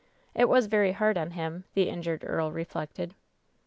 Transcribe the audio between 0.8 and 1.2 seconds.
hard